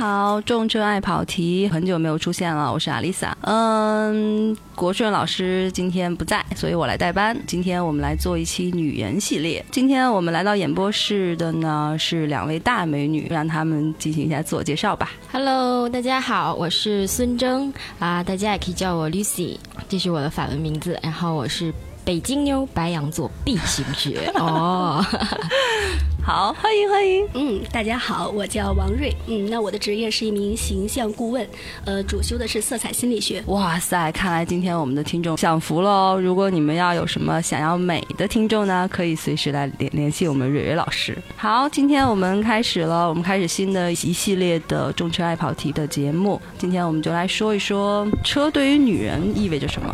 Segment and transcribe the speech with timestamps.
[0.00, 3.36] 好，重车爱跑题，很久没有出现了，我是阿丽萨。
[3.42, 7.36] 嗯，国顺老师今天不在，所以我来代班。
[7.46, 9.62] 今天我们来做一期女人系列。
[9.70, 15.10] 今天我们来到演播室的呢是两位大美女，让她们进行一下自我介绍吧。
[15.30, 20.98] Hello，大家好，我是孙铮啊，大家也可以叫我 Lucy，这是我的法文名字。
[21.02, 21.74] 然后我是
[22.06, 25.04] 北京妞，白羊座 B 型血哦。
[26.22, 27.26] 好，欢迎欢迎。
[27.32, 29.14] 嗯，大家好，我叫王瑞。
[29.26, 31.46] 嗯，那我的职业是一名形象顾问，
[31.86, 33.42] 呃，主修的是色彩心理学。
[33.46, 36.20] 哇塞，看来今天我们的听众享福喽！
[36.20, 41.16] 如果你们要有什么想要美的听众呢，可以随时来联联系我们蕊蕊老师。
[41.36, 46.40] 好，今天我们开始了，我们开始新的一系列的重车爱跑题的节目。
[46.58, 49.92] 今天我们就来说一说车对于女人意味着什么。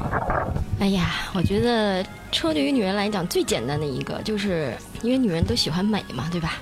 [0.81, 6.55] 哎呀，我觉得车对于女人来讲最简单的一个，就是因为女人都喜欢美嘛，对吧？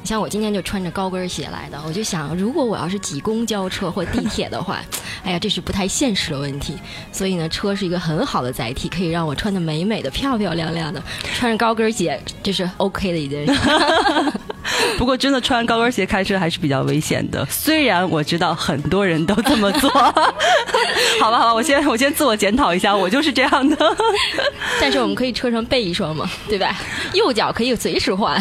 [0.00, 4.80] 你像我今天就穿着高跟鞋来的，我就想，如果我要是挤公交车或地铁的话，
[5.24, 6.76] 哎呀，这是不太现实的问题。
[7.12, 11.02] 所以呢，车是一个很好的载体，可以让我穿的美美的、漂漂亮亮的，
[11.34, 13.52] 穿着高跟鞋这是 OK 的一件事。
[14.98, 17.46] 不过，真的穿高跟鞋开车还是比较危险的。
[17.50, 19.90] 虽然我知道很多人都这么做，
[21.20, 23.96] 好吧，好吧，我先我先自我检讨一下，我就是这样的。
[24.80, 26.74] 但是我们可以车上备一双嘛，对吧？
[27.14, 28.40] 右脚可以随时换。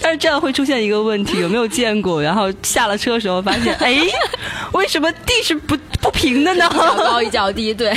[0.00, 2.22] 但是这样会出现一个问题，有没有见过？
[2.22, 4.00] 然后下了车的时候发现，哎，
[4.72, 6.66] 为什么地是不不平的呢？
[6.66, 7.96] 一脚高一脚低，对。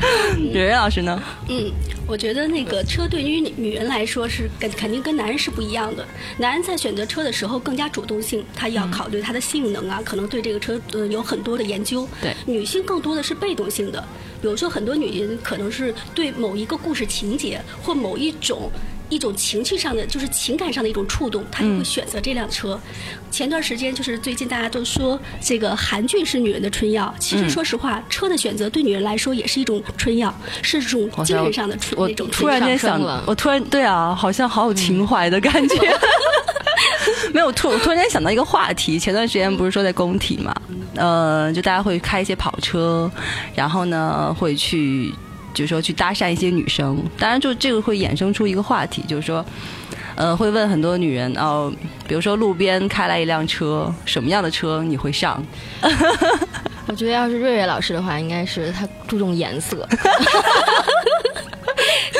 [0.52, 1.22] 蕊蕊老师呢？
[1.48, 1.70] 嗯，
[2.06, 6.06] 我觉得那个车对于女人来说是跟肯定跟男人是不一样的。
[6.38, 12.08] 男人在选择车的时候更加主动性，他要考虑它的性能啊，可能对这个车呃有很多的研究。
[12.20, 14.00] 对，女性更多的是被动性的，
[14.40, 18.70] 比如说很多女人可能是对某一个故事情节或某一种。
[19.08, 22.78] 一种情绪上的，就是情感上的一种触动，他就会选择这辆车。
[23.30, 35.76] 前段时间就是最近大家都说这个韩剧是女人的春药，其实说实话，车的选择对女人来说也是一种春药，是种精神上的那种突然间想了，我突然对啊，好像好有情怀的感觉。
[37.32, 40.54] 没有突，突然间想到一个话题，前段时间不是说在工体嘛，
[40.96, 43.10] 呃，就大家会开一些跑车，
[43.54, 45.12] 然后呢会去。
[45.58, 49.44] 就是说去搭讪一些女生，当然就这个会衍生出一个话题，就是说，
[50.14, 51.72] 呃，会问很多女人哦，
[52.06, 55.44] 比如说路边开来一辆车，什么样的车你会上？
[56.86, 59.84] 我觉得要是瑞瑞老师的话，应该是他注重颜色。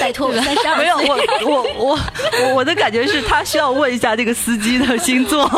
[0.00, 1.16] 拜托我三十二没有，我
[1.47, 1.98] 我我
[2.43, 5.48] 我我的感觉是他需要问一下这个司机的星座。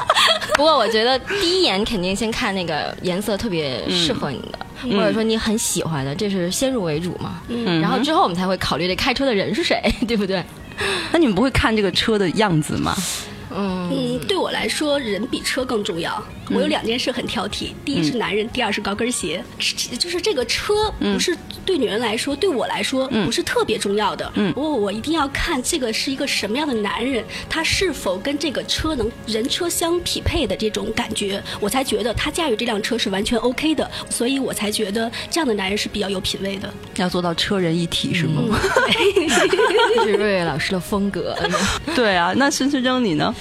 [0.56, 7.40] 不过我觉得第一眼肯定先看那个颜色特别适合你的，嗯或者说你很喜欢的，这是先入为主嘛。
[7.48, 10.42] 嗯然后之后我们才会考虑这开车的人是谁， 对不对？
[11.12, 12.94] 那你们不会看这个车的样子吗？
[13.50, 16.22] 嗯，嗯，对我来说，人比车更重要。
[16.50, 19.42] 我有两件事很挑剔，第一是男人，第二是高跟鞋。
[19.98, 24.30] 就是这个车不是对女人来说，对我来说不是特别重要的。
[24.34, 33.90] 嗯，我我一定要看这个是一个什么样的男人，他是否跟这个车能人车相匹配的这种感觉，我才觉得他驾驭这辆车是完全 OK 的。
[34.08, 36.72] 所以我才觉得这样的男人是比较有品位的。
[36.96, 38.58] 要做到车人一体是吗？
[39.96, 41.36] 这 是瑞瑞老师的风格。
[41.94, 43.34] 对啊，那孙思铮你呢？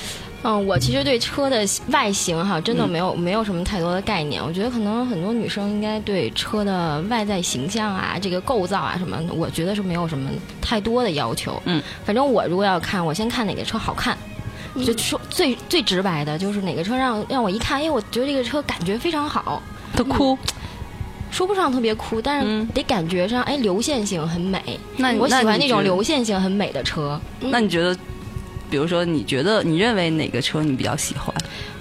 [0.46, 4.40] 嗯，我其实对车的外形哈，真的没有、没有什么太多的概念。
[4.44, 10.30] 我觉得可能很多女生应该对车的外在形象啊、这个构造啊什么，我觉得是没有什么
[10.62, 11.60] 太多的要求。
[11.66, 14.16] 嗯，反正我如果要看，我先看哪个车好看。
[14.86, 19.64] 就说最最直白的，就是哪个车让让我一看，哎，我觉得这个车感觉非常好，
[19.96, 20.38] 都哭。
[21.32, 24.80] 说不上特别酷，但是嗯得感觉上，哎，流线型很美。
[24.98, 27.98] 那你我喜欢那种流线型很美的车，那你觉得，
[28.70, 31.34] 比如说你觉得你认为哪个车你比较喜欢？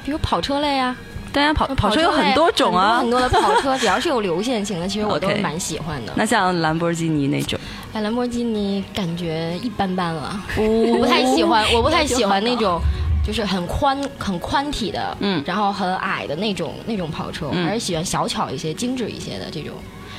[0.05, 0.97] 比如跑车类啊，
[1.33, 2.99] 当然跑跑车有很多种啊。
[2.99, 3.11] 很。
[3.11, 6.13] 多很多的跑车， 只要是有流线型的，其实我都蛮喜欢的。
[6.17, 7.59] 那像兰博基尼那种，
[7.93, 12.81] 哎，兰博基尼感觉一般般了，我不太喜欢，我不太喜欢那种。
[13.27, 15.43] 就是很宽、很宽体的，嗯。
[15.47, 19.73] 然后很矮的那种那种跑车，我嗯还是喜欢小巧一些、精致一些的这种，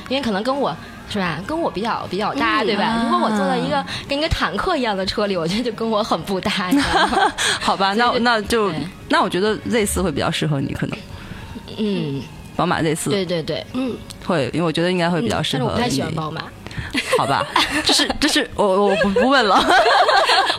[0.08, 0.76] 因为可能跟我
[1.08, 2.84] 是吧，跟我比较比较搭，嗯对吧？
[2.84, 6.50] 啊如果我坐在一个跟一个坦克一样的车里，我觉得就跟我很不搭。
[7.60, 8.70] 好吧，那那就
[9.08, 10.98] 那我觉得 Z 四会比较适合你，可能
[11.78, 12.22] 嗯，
[12.56, 15.68] 宝马 Z 四对对对，嗯，会，因为我觉得应该会比较适合你。
[15.68, 16.42] 但是我不太喜欢宝马。
[17.16, 17.44] 好吧，
[17.84, 19.58] 这是 这是我我不不问了，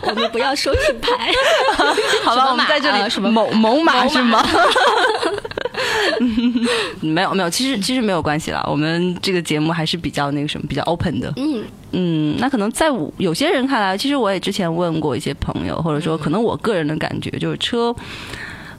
[0.01, 1.31] 我们不要说品牌。
[2.23, 4.43] 好吧，我们在这里呃什么某某马是吗？
[6.19, 6.53] 嗯
[7.13, 8.63] 没有没有，其实其实没有关系啦。
[8.69, 11.31] 我们这个节目还是比较那个什么，比较 open 的。
[11.37, 17.95] 嗯嗯，那可能在我有些人看来，其实我也之前问过一些朋友，或者说可能我个人的感觉就是车，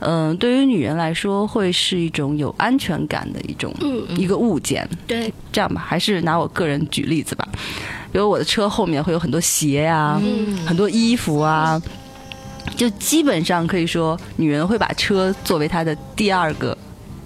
[0.01, 4.89] 嗯、对于女人来说，会是一种有安全感的一种、嗯一个物件。
[5.07, 7.49] 对，这样吧，还是拿我个人举例子吧。
[8.13, 10.21] 比如我的车后面会有很多鞋啊，
[10.67, 11.81] 很多衣服啊，
[12.77, 16.77] 就基本上可以说，女人会把车作为她的第二个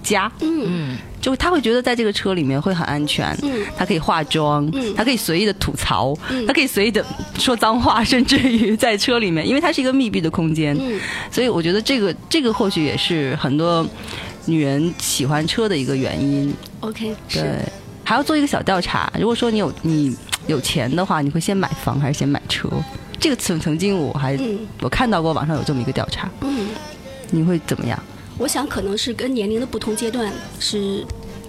[0.03, 0.31] 家。
[0.41, 7.05] 嗯就他会觉得在这个车里面会很安全，嗯他可以化妆，嗯他可以随意的吐槽，嗯他可以随意的
[7.39, 11.01] 说脏话，甚至于在车里面，因为它是一个密闭的空间，嗯
[11.31, 13.87] 所以我觉得这个这个或许也是很多
[14.47, 16.53] 女人喜欢车的一个原因。
[16.81, 17.61] ，OK，对，，
[18.03, 19.13] 还要做一个小调查。
[19.17, 20.17] 如果说你有你
[20.49, 22.69] 有钱的话，你会先买房还是先买车？
[23.21, 26.71] 这个曾曾经我还、嗯我看到过网上有这么一个调查，嗯，
[27.31, 27.97] 你会怎么样？
[28.43, 31.05] 我想可能是跟年龄的不同阶段是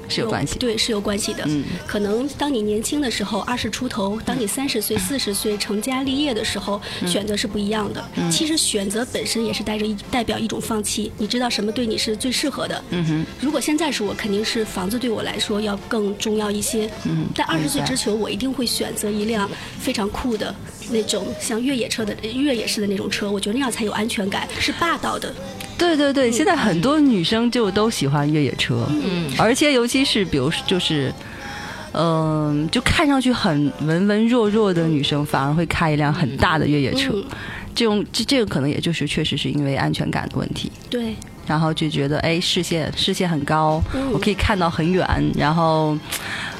[0.07, 0.59] 是有关系。
[0.59, 1.43] 对，是有关系的。
[1.47, 8.03] 嗯可能当你年轻的时候，二十出头；当你三十岁、四十岁成家立业的时候，嗯选择是不一样的。
[8.29, 12.83] 其实选择本身也是带着一代表一种放弃，你知道什么对你是最适合的。
[12.91, 16.87] 嗯哼，如果现在是我，肯定是房子对我来说要更重要一些。
[17.05, 19.49] 嗯在二十岁之前，我一定会选择一辆
[19.79, 20.53] 非常酷的
[20.91, 25.33] 那种像越野车的越野式的那种车，我觉得那样才有安全感，是霸道的。
[25.83, 31.13] 对对对，现在很多女生就都喜欢越野车，嗯，而且尤其是比如就是。
[31.95, 37.11] 嗯，就看上去很文文弱弱的女生，反而会开一辆很大的越野车。
[37.13, 37.23] 嗯，
[37.75, 40.71] 这种这这个可能也就是确实是因为安全感的问题。
[40.89, 41.13] 对，
[41.45, 45.07] 然后就觉得哎视线视线很高，嗯我可以看到很远，
[45.37, 45.95] 然后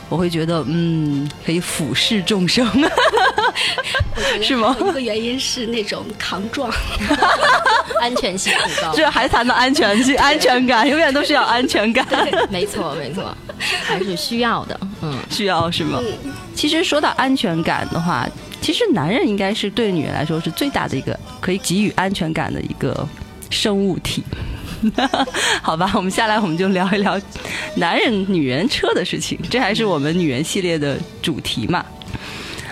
[0.09, 2.67] 我会觉得嗯可以俯视众生，
[4.41, 6.71] 是吗一个原因是那种抗撞。
[7.99, 8.93] 安全性很高。
[8.93, 12.05] 这还谈到安全性、安全感，永远都是要安全感，
[12.49, 13.35] 没错，没错，
[13.85, 14.77] 还是需要的。
[15.01, 15.99] 嗯，需要是吗？
[16.01, 18.27] 嗯其实说到安全感的话，
[18.61, 23.07] 其实男人应该是对女人来说是最大的一个可以给予安全感的一个
[23.49, 24.23] 生物体。
[25.61, 27.19] 好吧，我们下来我们就聊一聊
[27.75, 31.85] 男人、女人车的事情，这还是我们女人系列的主题嘛。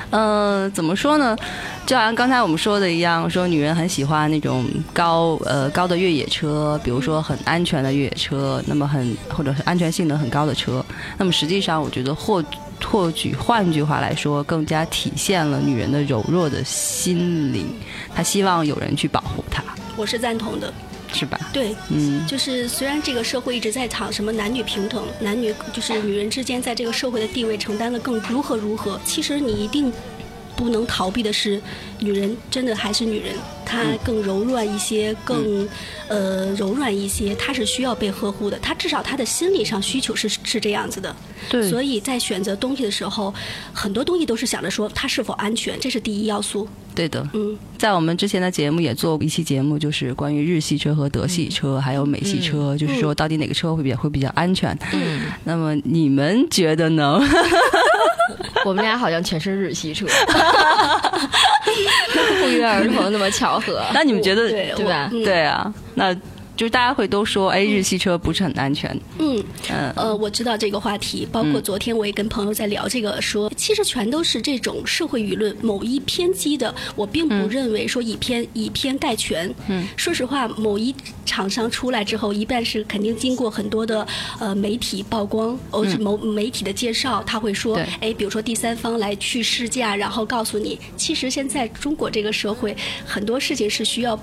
[0.10, 1.38] 呃，怎么说呢？
[1.86, 10.86] 就好像刚才我们说的一样，说女人很喜欢那种高呃高的越野车，比如说很安全的越野车，那么很或者是安全性能很高的车。
[11.18, 12.44] 那么实际上，我觉得或
[12.84, 17.66] 或许换句话来说，更加体现了女人的柔弱的心灵，
[18.14, 19.64] 她希望有人去保护她，
[19.96, 20.74] 我是赞同的。
[21.14, 21.40] 是吧？
[21.52, 29.92] 对，嗯，就是虽然这个社会一直在吵什么男女平等，男女就是女人之间在这个社会的地位承担了更如何如何，其实你一定
[30.56, 31.62] 不能逃避的是，
[32.00, 35.68] 女人真的还是女人，她更柔软一些，更
[36.08, 41.16] 呃柔软一些，她是需要被呵护的，她至少她的心理上需求是是这样子的。
[41.50, 43.34] 对，所以在选择东西的时候，
[43.74, 46.68] 很多东西都是想着说它是否安全，这是第一要素。
[46.94, 47.28] 对的。
[47.34, 54.78] 嗯，在我们之前的节目也做过一期节目，就是关于日系车和德系车，还有美系车，就是说到底哪个车会比较会比较安全。
[54.94, 57.20] 嗯，那么你们觉得呢？
[58.66, 60.06] 我们俩好像全是日系车，
[62.42, 63.82] 不约而同那么巧合。
[63.94, 65.10] 那你们觉得对对吧？
[65.12, 66.16] 对啊，那
[66.56, 68.96] 就是大家会都说，哎，日系车不是很安全。
[69.18, 69.44] 嗯。
[69.70, 76.74] 嗯，呃，我知道这个话题，包括昨天我也跟朋友在聊这个说，其实全都是这种社会舆论某一偏激的。
[76.96, 79.54] 我并不认为说以偏、以偏概全。
[79.68, 80.94] 嗯，说实话，某一
[81.26, 84.06] 厂商出来之后，一半是肯定经过很多的
[84.40, 94.20] 呃媒体曝光，或是某媒体的介绍，他会说对，哎，比如说第三方来去试驾，然后告诉你，其实现在中国这个社会很多事情是需要。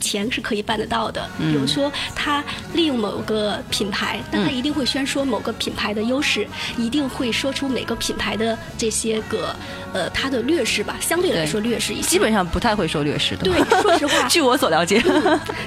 [0.00, 9.54] 钱是可以办得到的，比如说他利用某个品牌，那他一定会宣说某个品牌的优势，一定会说出每个品牌的这些个
[9.96, 12.08] 呃它的劣势吧，相对来说劣势一些。
[12.08, 13.44] 基本上不太会说劣势的。
[13.44, 15.02] 对，说实话， 据我所了解，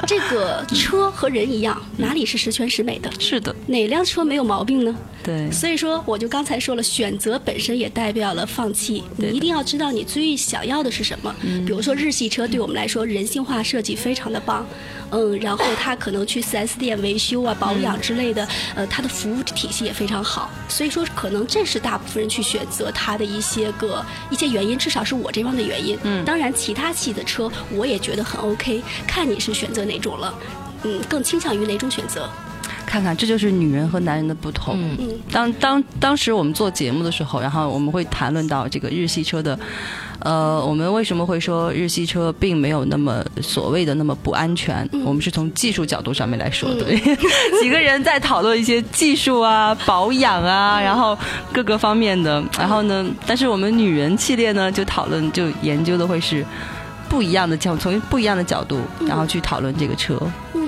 [0.05, 3.09] 这个车和人一样，哪里是十全十美的？
[3.19, 4.95] 是的，哪辆车没有毛病呢？
[5.23, 9.03] 对，所以说，我就刚才说了，选择本身也代表了放弃。
[9.17, 11.33] 你一定要知道你最想要的是什么。
[11.65, 14.65] 比如说日系车，对我们来说人性化设计非常的棒，
[15.11, 20.49] 嗯，然后它可能去 4S 店维修啊、保养之类的，呃，它的服务体系也非常好。
[20.69, 25.97] 所以说，可能这是大部分人去选择它的一些个一些原因，至少是我这方的原因。
[26.03, 30.33] 嗯，当然其他系的车我也觉得很 OK，看你是选择哪种了。
[30.83, 32.29] 嗯，更倾向于哪种选择？
[32.89, 34.97] 看看这就是女人和男人的不同。
[35.31, 39.57] 当当当时我们做节目的时候，然后我们会谈论到这个日系车的，
[40.21, 44.89] 呃，我们为什么会说日系车并没有那么所谓的那么不安全？
[45.05, 46.85] 我们是从技术角度上面来说的，
[47.61, 51.15] 几个人在讨论一些技术啊、保养啊，然后
[51.53, 52.43] 各个方面的。
[52.57, 56.43] 然后呢，但是我们女人系列呢，就讨论就研究的会是
[57.07, 60.19] 不一样的角，从不一样的角度，然后去讨论这个车。
[60.55, 60.67] 嗯。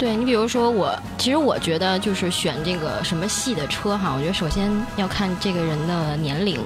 [0.00, 6.58] 对你比如说我，其实我觉得就是选这个什么系的车哈，我觉得首先要看这个人的年龄。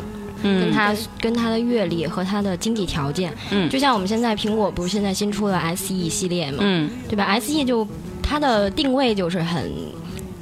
[0.43, 7.89] 跟他跟他的阅历和他的经济条件，嗯，就像我们现在苹果不是现在新出了 SE 系列嘛，嗯，对吧？SE 就
[8.23, 9.73] 它的定位就是很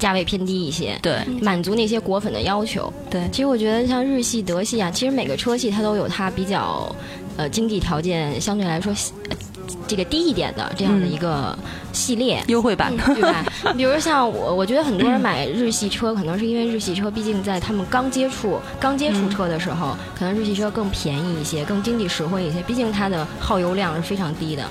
[0.00, 3.28] 价位偏低一些，对，满足那些果粉的要求，对。
[3.30, 6.92] 其实我觉得像日系、德系啊，其实每个车系它都有它比较
[7.36, 8.92] 呃经济条件相对来说。
[9.86, 11.56] 这个低一点的这样的一个
[11.92, 13.44] 系列优惠版，对吧？
[13.76, 22.62] 比如像我，我觉得很多人买日系车，可能是因为日系车毕竟在他们刚接触、刚接触车的时候，可能日系车更便宜一些，更经济实惠一些。
[22.62, 24.64] 毕竟它的耗油量是非常低的。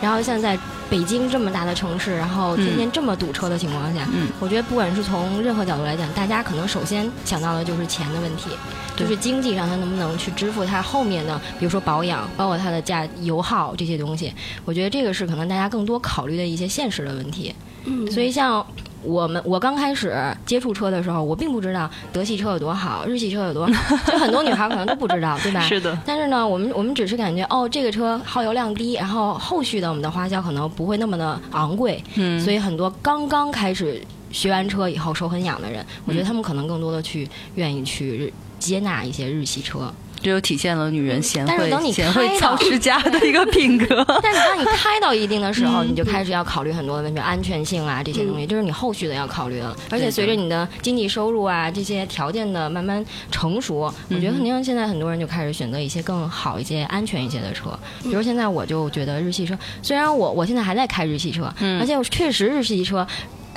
[0.00, 4.06] 然后现在北京这么大的城市，然后天天这么堵车的情况下，
[4.38, 8.50] 我觉得不管是从任何角度来讲，大家可能首先想到的就是钱的问题，
[8.96, 14.32] 就是经济上他能不能去支付他后面的，比如说保养，包括它的价油耗这些东西。
[14.64, 17.54] 我觉得这个是可能大家更多考虑的一些现实的问题。
[17.84, 18.64] 嗯，所以像。
[19.02, 20.14] 我们我刚开始
[20.44, 25.60] 接触车的时候，我并不知道德系车有多好，日系车有多好，就很多女孩可能都不知道，对吧？
[25.66, 25.96] 是的。
[26.04, 32.40] 但是呢，我们我们只是感觉哦，这个车耗油量低，然后后续的我们的花销可能不会那么的昂贵，嗯。
[32.40, 39.92] 所以很多刚刚开始学完车以后手很痒的人，我觉得他们可能更多的去愿意去接纳一些日系车。
[40.22, 44.04] 这就体现了女人贤惠、贤惠操持家的一个 品格。
[44.22, 49.74] 但是当你开到一定的时候，你就开始要考虑很多的问题，安全性啊这些东西，就是你后续的要考虑的。
[49.90, 57.78] 而且随着你的经济收入啊这些条件的慢慢成熟，我觉得肯定现在很多人就开始选择一些更好一些、安全一些的车。
[58.02, 63.06] 比如现在我就觉得日系车，虽然我我现在还在开日系车，而且确实日系车。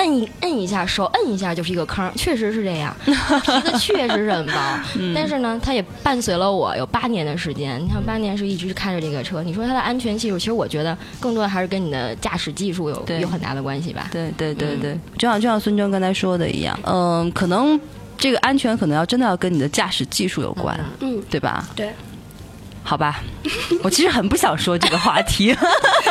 [0.02, 2.96] 摁一摁一下，手摁一下就是一个坑，确实是这样。
[3.06, 4.54] 皮子确实是很薄，
[5.14, 7.80] 但是呢，它也伴随了我有八年的时间。
[7.80, 9.44] 你看，八年是一直开着这个车。
[9.44, 14.10] 你说它的安全系数，其实我觉得更多的还是跟你的驾驶技术有有很大的关系吧。
[14.12, 17.80] 对对对对，就像就像孙娟刚才说的一样，嗯，可能
[18.18, 21.68] 这个安全可能要真的要跟你的驾驶技术有关，嗯，对吧？
[21.76, 21.92] 对。
[22.84, 23.22] 好吧，
[23.84, 25.56] 我其实很不想说这个话题。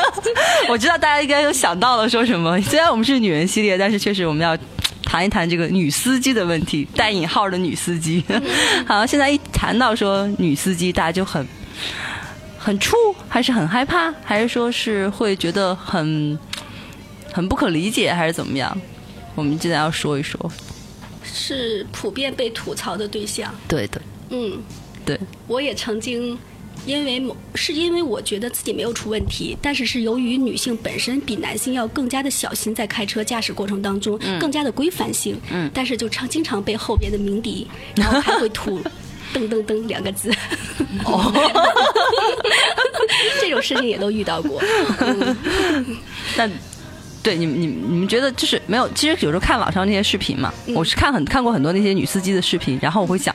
[0.69, 2.61] 我知道大家应该都想到了说什么。
[2.63, 4.57] 虽然我们是女人系列，但是确实我们要
[5.05, 8.25] 谈一谈这个女司机的问题，带引号的女司机。
[8.87, 11.47] 好，现在一谈到说女司机，大家就很
[12.57, 12.95] 很怵，
[13.29, 16.39] 还是很害怕，还是说是会觉得很
[17.33, 18.75] 很不可理解，还是怎么样？
[19.35, 20.51] 我们现在要说一说，
[21.25, 23.53] 是普遍被吐槽的对象。
[23.67, 24.01] 对的，
[24.31, 24.63] 嗯，
[25.05, 26.39] 对，我也曾经。
[26.87, 38.81] 因为某是因为我觉得自己没有出问题，但是是由于女性本身比男性要更加的小心，在开车驾驶过程当中更加的规范性，嗯，但是就常经常被后边的鸣笛，然后还会吐
[39.35, 40.33] “噔噔噔”两个字，
[41.05, 41.33] 哦，
[43.41, 44.61] 这种事情也都遇到过。
[46.37, 46.51] 但
[47.23, 48.89] 对你们，你你们觉得就是没有？
[48.95, 53.35] 其实有时候看网上那些视频嘛，我是看很看过很多那些女司机的视频，然后我会想。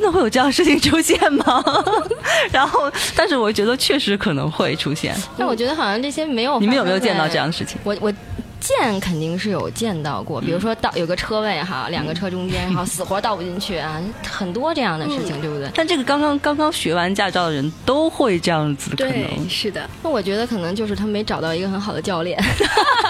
[0.00, 1.62] 真的会有这样的事情出现吗？
[2.50, 5.14] 然后，但是我觉得确实可能会出现。
[5.36, 6.58] 但我觉得好像这些没有。
[6.58, 7.76] 你们有没有见到这样的事情？
[7.84, 8.10] 我我
[8.58, 15.68] 见肯定是有见到过，比如说倒有个车位哈，两个车中间，然后死活倒不进去啊，很多这样的事情，对不对？
[15.74, 19.86] 但这个刚刚刚刚学完驾照的人都会这样子，可能是的。
[20.02, 22.42] 那我觉得可能就是他没找到一个很好的教练。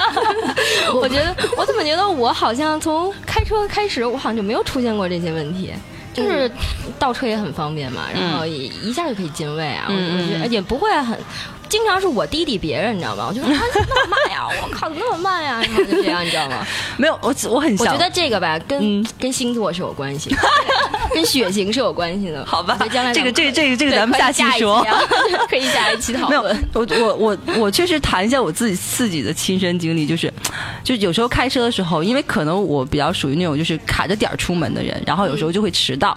[0.93, 5.73] 我觉得我怎么觉得我好像从开车开始，我好像就没有出现过这些问题。
[6.23, 6.51] 就是
[6.99, 11.19] 倒车也很方便嘛，然后一下就可以进位啊，我觉得也不会很。
[11.69, 13.27] 经常是我滴滴别人，你知道吗？
[13.29, 14.49] 我就说他怎么那么慢呀？
[14.61, 15.63] 我靠，怎么那么慢呀？
[15.63, 16.67] 然后就这样，你知道吗？
[16.99, 17.73] 没有，我我很。
[17.79, 20.31] 我觉得这个吧，跟跟星座是有关系，
[21.15, 22.45] 跟血型是有关系的。
[22.47, 22.77] 好吧，
[23.13, 24.85] 这个这个这个这个咱们下期说，
[25.49, 26.57] 可以下一期讨论。
[26.57, 30.33] 没有，我我我我确实谈一下我自己自己的亲身经历，就是，
[30.83, 36.17] 就有时候开车的时候，因为可能我比较属于那种就是卡着点儿出门的人，然后有时候就会迟到，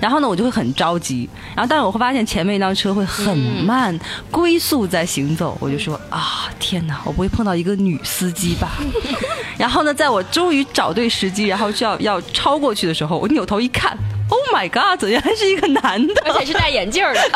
[0.00, 3.96] 然后呢我就会很着急，然后但是我会发现前面一辆车会很慢，
[4.30, 4.88] 龟速。
[4.88, 8.78] 在行走，我就说啊，天哪，我不会碰到一个女司机吧？
[9.58, 13.94] 然后呢，在我终于找对时机，然后就要要超过去的时候，我扭头一看
[14.28, 17.20] ，Oh my God，原来是一个男的，而且是戴眼镜的。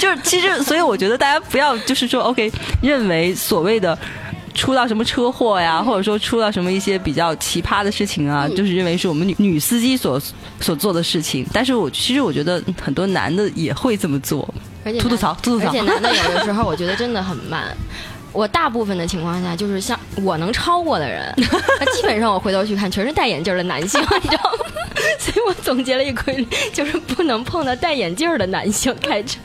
[0.00, 3.98] 就是其实，所以我觉得大家不要就是说，OK，认为所谓的。
[4.54, 10.20] 出到什么车祸呀，或者说出到什么一些比较奇葩的事情啊，就是认为是我们女女司机所
[10.60, 11.46] 所做的事情。
[11.54, 14.46] 但是我其实我觉得很多男的也会这么做，
[15.00, 15.68] 吐吐槽，吐吐槽。
[15.68, 17.74] 而且男的有的时候 我觉得真的很慢。
[18.32, 21.32] 我大部分的情况下就是像我能超过的人，
[21.94, 24.91] 基本上我回头去看全是戴眼镜的男性，你知道吗？
[25.18, 29.38] 所以我总结了一规律，就是不能碰到戴眼镜的男性开车。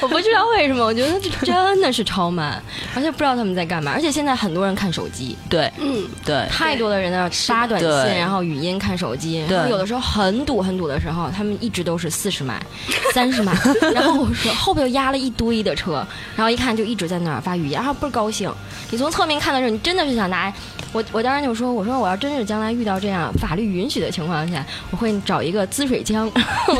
[0.00, 2.62] 我不知道为什么，我觉得这真的是超慢，
[2.94, 3.92] 而且不知道他们在干嘛。
[3.92, 9.44] 而且现在很多人看手机，对，嗯，对，太多的人在那发短信，然后语音看手机。
[9.48, 12.60] 然后，有的时候很堵很堵的时候，他们一直都是四十迈、
[13.14, 13.52] 三十迈。
[13.92, 18.52] 然后我说后边又压了一堆的车，然后一看就一直在那儿发语音，然后倍儿高兴。
[18.90, 20.52] 你从侧面看的时候，你真的是想拿。
[20.92, 26.30] 我我当时就说，我说我要真是将来遇到这样法律允许的情况下，我会找一个滋水枪，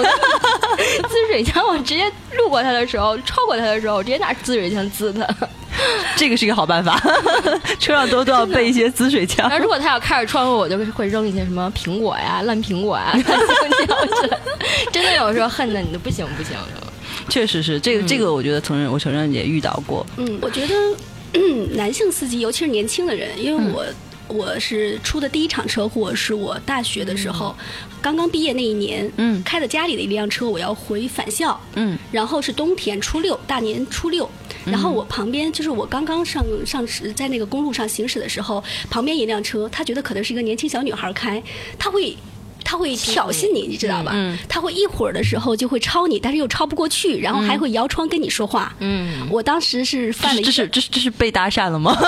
[1.08, 5.26] 滋水枪，我直接路过他的时候，超过他的时候，我直接拿滋水枪滋他。
[6.16, 7.00] 这个是一个好办法，
[7.80, 9.48] 车上都都要备一些滋水枪。
[9.48, 13.12] 然后如果他要开着窗户，我就会扔一些什么苹果呀、烂苹果呀，
[14.92, 16.86] 真的有时候恨的你都不行不行的。
[17.28, 20.06] 确实是这个这个，我觉得承认我承认也遇到过。
[20.16, 20.74] 嗯，我觉得。
[21.36, 23.84] 嗯，男性司机，尤其是年轻的人，因为我
[24.28, 27.54] 我是出的第一场车祸，是我大学的时候，
[28.00, 34.28] 刚刚毕业那一年，嗯，开的家里的一辆车，我要回返校，嗯，然后是冬天初六，大年初六，
[34.64, 41.42] 然后我旁边就是我刚刚上上在那个公路上行驶的时候，旁边一辆车，他觉得可能是一个年轻小女孩开，
[41.78, 42.16] 他会。
[42.66, 44.12] 他会挑衅你，你知道吧？
[44.14, 48.74] 嗯，他会一会儿的时候就会超你，但是又超不过去，然后还会摇窗跟你说话。
[48.80, 51.94] 嗯，我当时是犯了一，这是这是这是被搭讪了吗？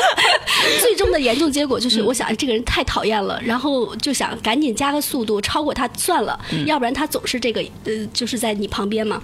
[0.80, 9.22] 最终的严重结果就是，我想这个人太讨厌了，然后就想赶紧加个速度超过他算了，要不然他总是这个呃，就是在你旁边嘛。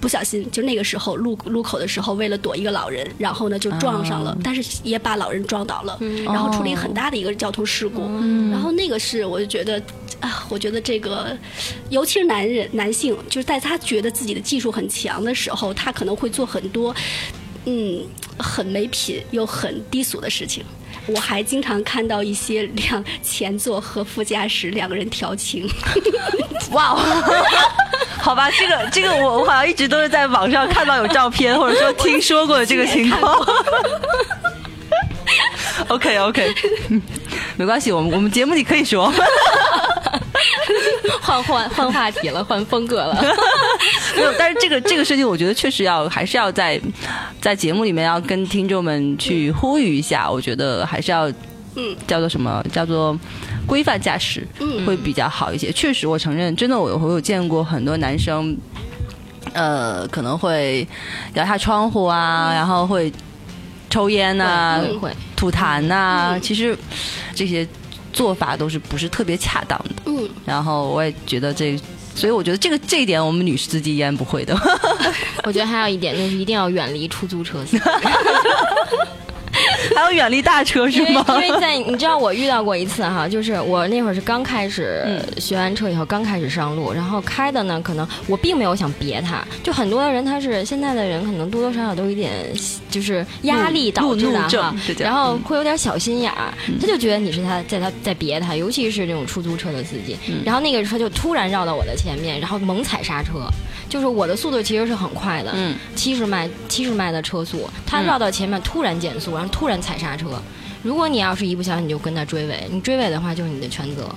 [0.00, 8.02] 不小心，就那个时候路路口的时候，为了躲一个老人，然后呢就撞上了，但是也把老人撞倒了，然后出了一个很大的一个交通事故。
[8.50, 9.82] 然后那个是，我就觉得
[10.20, 11.34] 啊，我觉得这个，
[11.88, 16.94] 尤其是男人男性，就是在他觉得自己的技术很强的时候，他可能会做很多
[17.66, 18.04] 嗯
[18.38, 20.64] 很没品又很低俗的事情。
[21.06, 25.68] 我还经常看到一些两前座和副驾驶两个人调情。
[26.72, 26.96] 哇！
[28.18, 33.46] 好吧，这个这个我我好像一直都是在网上看到有照片，或者说听说过的这个情况。
[35.88, 36.54] OK OK，
[37.56, 39.12] 没关系，我们我们节目里可以说。
[41.20, 43.36] 换换换话题了，换风格了。
[44.16, 46.80] 没有，但是这个这个事情，我觉得确实要还是要在
[47.40, 50.30] 在节目里面要跟听众们去呼吁一下。
[50.30, 51.28] 我觉得还是要，
[51.76, 52.64] 嗯，叫做什么？
[52.72, 53.18] 叫做。
[53.66, 54.46] 规范驾驶
[54.86, 55.72] 会比较好一些。
[55.72, 58.54] 确实，我承认，真的，我我有见过很多男生，
[59.54, 60.86] 呃，可能会
[61.32, 63.10] 摇下窗户啊，然后会
[63.88, 64.84] 抽烟呐，
[65.34, 66.38] 吐痰呐。
[66.42, 66.76] 其实
[67.34, 67.66] 这些
[68.12, 69.94] 做法都是不是特别恰当的。
[70.04, 70.28] 嗯。
[70.44, 71.74] 然后我也觉得这，
[72.14, 74.56] 所以我觉得这个这一点，我们女司机依然不会的。
[75.44, 77.84] 我觉得还有一点就是一定要远离出租车司机。
[79.94, 81.24] 还要远离大车是吗？
[81.28, 92.32] 因为在你知道我遇到过一次哈，就是我那会儿是刚开始学完车以后刚开始上路，然后开的呢，可能我并没有想别他，就很多人他是现在的人可能多多少少都有点
[92.90, 103.32] 就是压力导致的哈，然后会有点小心眼儿，他就觉得你是他在他在别他，尤其是这种出租车的司机，然后那个车就突然绕到我的前面，然后猛踩刹车。
[103.86, 110.26] 就是我的速度其实是很快的，嗯，七十迈七十迈的车速，他绕到前面突然减速，然后突然踩刹车。
[110.82, 114.12] 如果你要是一不小心你就跟他追尾，你追尾的话就是你的全责。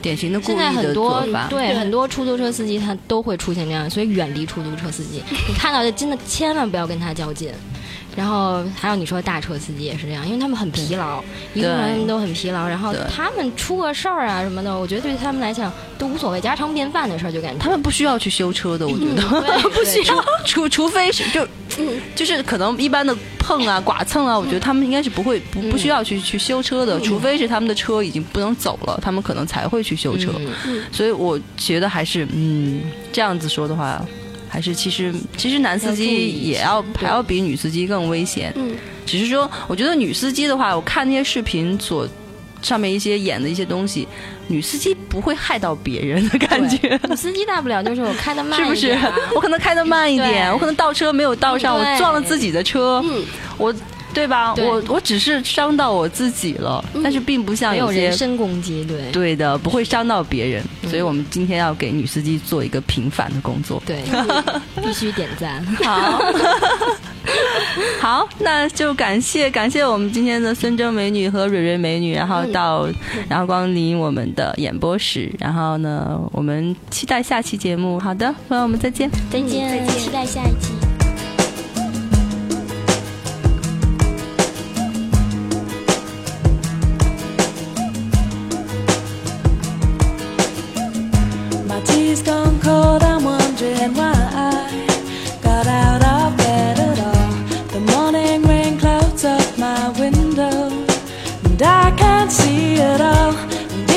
[0.00, 5.22] 典型的现在很多对很多出租车司机他都会出现这样，所以远离出租车司机。
[5.48, 7.52] 你看到的真的千万不要跟他较劲。
[8.14, 11.22] 然后还有你说大车司机也是这样，因为他们很疲劳，
[11.54, 12.68] 一个人都很疲劳。
[12.68, 17.58] 然后他们出个事儿啊什么的，我觉得对他们来讲都无所谓，家常便饭的事儿就感觉。
[17.58, 19.22] 他们不需要去修车的，我觉得
[19.70, 21.46] 不需要，除除非是就
[21.78, 30.32] 嗯就是可能一般的碰啊、剐蹭啊，我觉得他们应该是不会不不需要去去修车的，除非是他们的车已经不能走了，他们可能才会去修车。
[30.92, 34.00] 所以我觉得还是嗯这样子说的话。
[34.52, 38.76] 还是其实其实男司机也要还要比女司机更危险，嗯，
[39.06, 42.06] 只是说我觉得女司机的话，我看那些视频所
[42.62, 44.06] 上面一些演的一些东西，
[44.46, 46.98] 女司机不会害到别人的感觉。
[47.08, 48.96] 女司机大不了就是我开的慢， 是不是？
[49.34, 53.04] 我可能开的慢一点，我可能倒车没有倒上，我撞了自己的车，
[53.58, 53.74] 我。
[54.14, 54.54] 对吧？
[54.58, 60.62] 我我只是伤到我自己了，但是并不像有人身攻击，对对的，不会伤到别人。
[60.86, 64.02] 所以我们今天要给女司机做一个平反的工作，对，
[64.84, 65.64] 必须点赞。
[65.82, 66.20] 好，
[68.00, 72.88] 好，那就感谢感谢我们今天的孙征美女和蕊蕊美女，然后到
[73.28, 77.98] 然后光临我们的演播室，然后呢，我们期待下期节目。
[77.98, 80.81] 好的，朋友们再见，再见，再见，期待下一期。
[101.72, 103.32] I can't see all.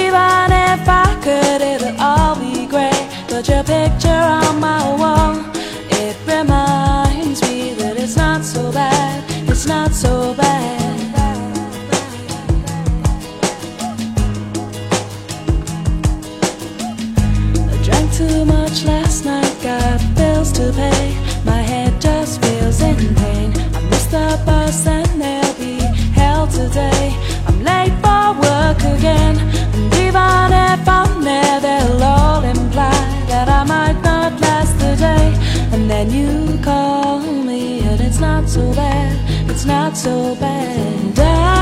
[0.03, 2.65] Even if I could, it'd all be
[3.29, 5.33] But your picture on my wall.
[6.03, 9.23] It reminds me that it's not so bad.
[9.49, 10.73] It's not so bad.
[17.71, 21.04] I drank too much last night, got bills to pay.
[35.95, 41.19] then you call me, and it's not so bad, it's not so bad.
[41.19, 41.54] I